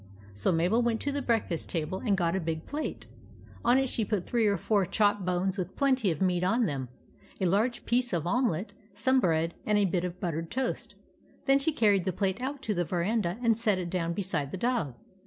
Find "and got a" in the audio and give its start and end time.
2.03-2.39